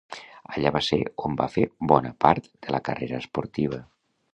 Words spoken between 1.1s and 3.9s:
on va fer bona part de la carrera esportiva.